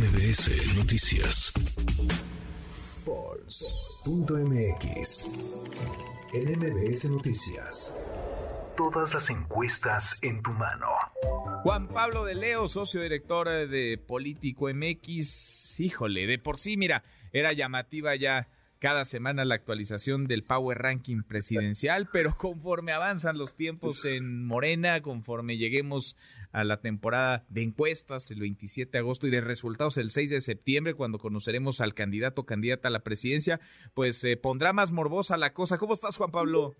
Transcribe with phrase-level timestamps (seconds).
[0.00, 1.52] MBS Noticias.
[3.04, 4.38] Pulse.mx.
[6.32, 7.94] En MBS Noticias.
[8.78, 10.86] Todas las encuestas en tu mano.
[11.64, 15.78] Juan Pablo de Leo, socio director de Político MX.
[15.80, 17.04] Híjole, de por sí, mira,
[17.34, 18.48] era llamativa ya
[18.80, 25.02] cada semana la actualización del Power Ranking presidencial, pero conforme avanzan los tiempos en Morena,
[25.02, 26.16] conforme lleguemos
[26.50, 30.40] a la temporada de encuestas el 27 de agosto y de resultados el 6 de
[30.40, 33.60] septiembre, cuando conoceremos al candidato o candidata a la presidencia,
[33.94, 35.78] pues se pondrá más morbosa la cosa.
[35.78, 36.74] ¿Cómo estás, Juan Pablo?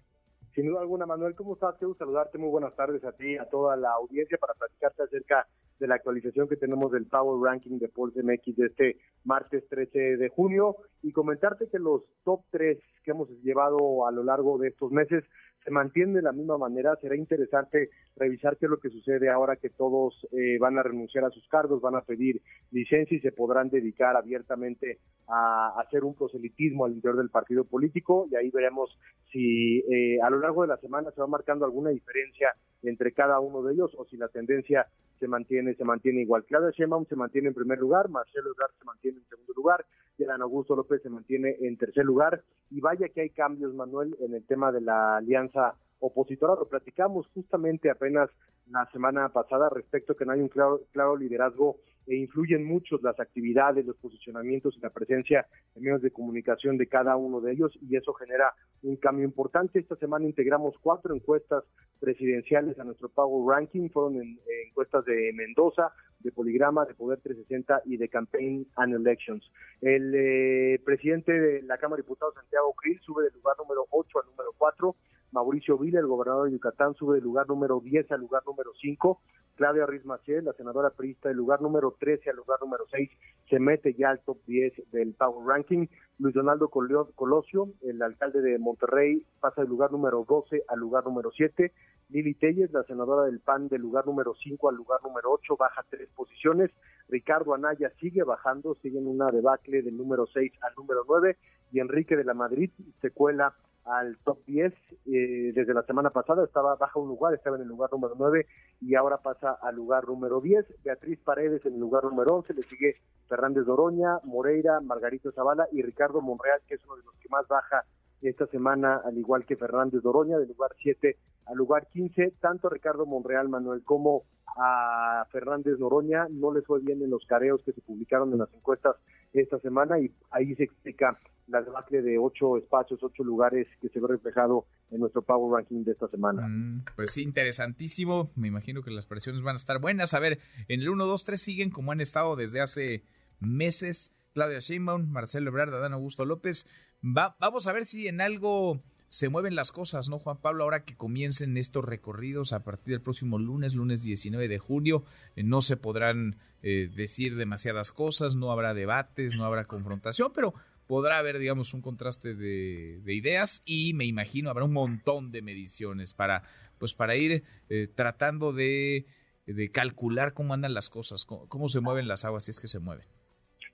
[0.55, 1.77] Sin duda alguna, Manuel, ¿cómo estás?
[1.79, 5.47] Quiero saludarte, muy buenas tardes a ti, a toda la audiencia para platicarte acerca
[5.87, 10.29] la actualización que tenemos del Power Ranking de Pulse MX de este martes 13 de
[10.29, 10.77] junio.
[11.03, 15.25] Y comentarte que los top 3 que hemos llevado a lo largo de estos meses
[15.65, 16.97] se mantienen de la misma manera.
[17.01, 21.25] Será interesante revisar qué es lo que sucede ahora que todos eh, van a renunciar
[21.25, 26.15] a sus cargos, van a pedir licencia y se podrán dedicar abiertamente a, hacer un
[26.15, 28.99] proselitismo al interior del partido político y ahí veremos
[29.33, 32.49] si eh, a lo largo de la semana se va marcando alguna diferencia
[32.83, 34.87] entre cada uno de ellos o si la tendencia
[35.19, 36.45] se mantiene se mantiene igual.
[36.45, 39.85] Claudia Sheinbaum se mantiene en primer lugar, Marcelo Ebrard se mantiene en segundo lugar,
[40.25, 44.35] Adán Augusto López se mantiene en tercer lugar y vaya que hay cambios, Manuel, en
[44.35, 46.55] el tema de la alianza opositora.
[46.55, 48.31] Lo platicamos justamente apenas
[48.71, 51.77] la semana pasada respecto a que no hay un claro, claro liderazgo
[52.11, 56.89] e influyen mucho las actividades, los posicionamientos y la presencia en medios de comunicación de
[56.89, 59.79] cada uno de ellos y eso genera un cambio importante.
[59.79, 61.63] Esta semana integramos cuatro encuestas
[62.01, 67.83] presidenciales a nuestro Power Ranking, fueron en, encuestas de Mendoza, de Poligrama, de Poder 360
[67.85, 69.49] y de Campaign and Elections.
[69.81, 74.19] El eh, presidente de la Cámara de Diputados, Santiago Krill, sube del lugar número 8
[74.19, 74.97] al número 4,
[75.33, 79.21] Mauricio Vila, el gobernador de Yucatán, sube del lugar número 10 al lugar número 5.
[79.57, 83.11] Claudia Ruiz la senadora priista, del lugar número 13 al lugar número 6,
[83.51, 85.87] se mete ya al top 10 del Power Ranking.
[86.19, 91.31] Luis Donaldo Colosio, el alcalde de Monterrey, pasa del lugar número 12 al lugar número
[91.31, 91.73] 7.
[92.09, 95.85] Lili Telles, la senadora del PAN, del lugar número 5 al lugar número 8, baja
[95.91, 96.71] tres posiciones.
[97.11, 101.37] Ricardo Anaya sigue bajando, sigue en una debacle del número 6 al número 9.
[101.73, 103.55] Y Enrique de la Madrid se cuela
[103.85, 104.73] al top 10
[105.07, 108.47] eh, desde la semana pasada, estaba baja un lugar, estaba en el lugar número 9
[108.81, 110.67] y ahora pasa al lugar número 10.
[110.85, 112.97] Beatriz Paredes en el lugar número 11, le sigue
[113.29, 117.47] Fernández Doroña, Moreira, Margarito Zavala y Ricardo Monreal, que es uno de los que más
[117.49, 117.85] baja
[118.23, 121.17] esta semana, al igual que Fernández Doroña, del lugar 7
[121.47, 122.35] al lugar 15.
[122.41, 124.25] Tanto Ricardo Monreal, Manuel, como
[124.57, 128.53] a Fernández Noroña no les fue bien en los careos que se publicaron en las
[128.53, 128.97] encuestas
[129.33, 134.01] esta semana y ahí se explica la debacle de ocho espacios, ocho lugares que se
[134.01, 136.47] ve reflejado en nuestro Power Ranking de esta semana.
[136.47, 138.31] Mm, pues interesantísimo.
[138.37, 140.15] Me imagino que las presiones van a estar buenas.
[140.15, 140.39] A ver,
[140.69, 143.03] en el 1, 2, 3 siguen como han estado desde hace
[143.41, 144.13] meses.
[144.33, 146.67] Claudia Sheinbaum, Marcelo Ebrard, Adán Augusto López.
[147.05, 150.63] Va, vamos a ver si en algo se mueven las cosas, ¿no, Juan Pablo?
[150.63, 155.05] Ahora que comiencen estos recorridos a partir del próximo lunes, lunes 19 de junio,
[155.35, 160.55] eh, no se podrán eh, decir demasiadas cosas, no habrá debates, no habrá confrontación, pero
[160.87, 166.13] podrá haber, digamos, un contraste de, ideas y me imagino habrá un montón de mediciones
[166.13, 166.45] para,
[166.79, 169.07] pues, para ir eh, tratando de,
[169.45, 172.79] de, calcular cómo andan las cosas, cómo se mueven las aguas, si es que se
[172.79, 173.09] mueven.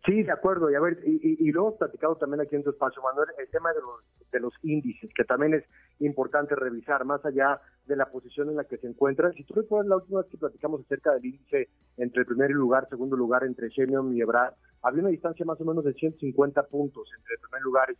[0.07, 0.71] Sí, de acuerdo.
[0.71, 3.73] Y a ver, y, lo hemos platicado también aquí en tu espacio, Manuel, el tema
[3.73, 5.65] de los, de los índices, que también es
[5.99, 9.33] importante revisar, más allá de la posición en la que se encuentran.
[9.33, 12.89] Si tú recuerdas la última vez que platicamos acerca del índice entre el primer lugar,
[12.89, 17.09] segundo lugar, entre Shemion y Ebrard, había una distancia más o menos de 150 puntos
[17.19, 17.97] entre el primer lugar y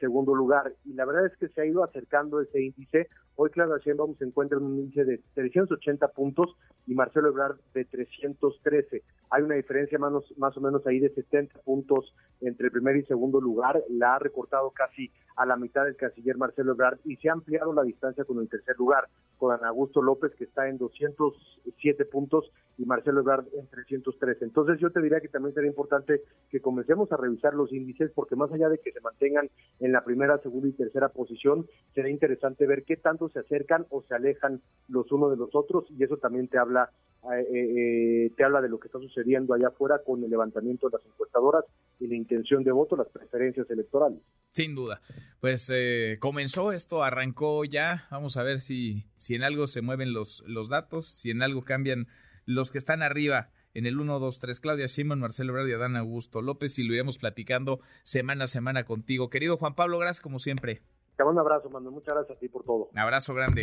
[0.00, 0.72] segundo lugar.
[0.84, 3.08] Y la verdad es que se ha ido acercando ese índice.
[3.36, 6.56] Hoy Claudia Sheinbaum se encuentra en un índice de 380 puntos
[6.86, 9.02] y Marcelo Ebrard de 313.
[9.30, 13.40] Hay una diferencia más, o menos ahí de 70 puntos entre el primer y segundo
[13.40, 13.82] lugar.
[13.90, 17.72] La ha recortado casi a la mitad el canciller Marcelo Ebrard y se ha ampliado
[17.72, 19.08] la distancia con el tercer lugar,
[19.38, 24.44] con Augusto López que está en 207 puntos y Marcelo Ebrard en 313.
[24.44, 28.36] Entonces yo te diría que también sería importante que comencemos a revisar los índices porque
[28.36, 29.48] más allá de que se mantengan
[29.80, 34.02] en la primera, segunda y tercera posición, será interesante ver qué tanto se acercan o
[34.02, 36.90] se alejan los unos de los otros y eso también te habla
[37.34, 40.98] eh, eh, te habla de lo que está sucediendo allá afuera con el levantamiento de
[40.98, 41.64] las encuestadoras
[41.98, 44.20] y la intención de voto, las preferencias electorales.
[44.52, 45.00] Sin duda.
[45.40, 48.06] Pues eh, comenzó esto, arrancó ya.
[48.10, 51.64] Vamos a ver si, si en algo se mueven los, los datos, si en algo
[51.64, 52.06] cambian
[52.44, 55.96] los que están arriba en el 1, 2, 3, Claudia Simón, Marcelo Ebrard y Adán
[55.96, 59.28] Augusto López, y lo iremos platicando semana a semana contigo.
[59.28, 60.82] Querido Juan Pablo, gracias como siempre.
[61.16, 61.90] Te mando un abrazo, mando.
[61.90, 62.88] Muchas gracias a ti por todo.
[62.92, 63.62] Un abrazo grande.